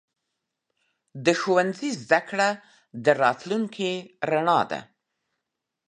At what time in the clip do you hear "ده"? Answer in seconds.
4.71-4.81